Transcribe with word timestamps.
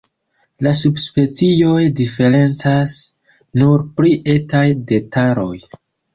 La 0.67 0.71
subspecioj 0.77 1.83
diferencas 1.99 2.95
nur 3.61 3.85
pri 4.01 4.17
etaj 4.39 4.65
detaloj. 4.95 5.55